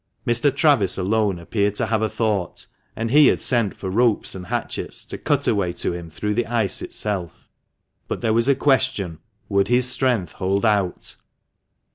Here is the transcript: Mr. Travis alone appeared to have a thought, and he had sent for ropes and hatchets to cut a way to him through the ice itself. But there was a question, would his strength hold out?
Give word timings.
Mr. 0.25 0.49
Travis 0.51 0.97
alone 0.97 1.37
appeared 1.37 1.75
to 1.75 1.85
have 1.85 2.01
a 2.01 2.09
thought, 2.09 2.65
and 2.95 3.11
he 3.11 3.27
had 3.27 3.39
sent 3.39 3.77
for 3.77 3.87
ropes 3.91 4.33
and 4.33 4.47
hatchets 4.47 5.05
to 5.05 5.15
cut 5.15 5.45
a 5.47 5.53
way 5.53 5.71
to 5.73 5.93
him 5.93 6.09
through 6.09 6.33
the 6.33 6.47
ice 6.47 6.81
itself. 6.81 7.47
But 8.07 8.19
there 8.21 8.33
was 8.33 8.49
a 8.49 8.55
question, 8.55 9.19
would 9.47 9.67
his 9.67 9.87
strength 9.87 10.31
hold 10.31 10.65
out? 10.65 11.17